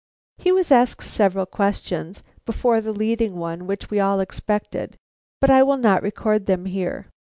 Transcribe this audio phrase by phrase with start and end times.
[0.39, 4.97] He was asked several questions before the leading one which we all expected;
[5.39, 7.05] but I will not record them here.